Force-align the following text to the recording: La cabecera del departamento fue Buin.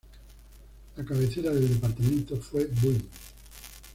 La 0.97 1.05
cabecera 1.05 1.51
del 1.51 1.69
departamento 1.69 2.35
fue 2.37 2.65
Buin. 2.65 3.07